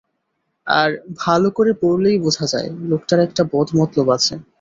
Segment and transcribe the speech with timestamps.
[0.67, 0.89] আর
[1.19, 4.33] ভালো করে পড়লেই বোঝা যায়, লোকটার একটা বদ মতলব আছে।